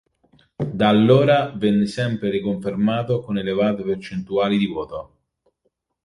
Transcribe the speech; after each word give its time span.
Da 0.73 0.87
allora 0.87 1.51
venne 1.55 1.85
sempre 1.85 2.31
riconfermato 2.31 3.19
con 3.19 3.37
elevate 3.37 3.83
percentuali 3.83 4.57
di 4.57 4.65
voto. 4.65 5.17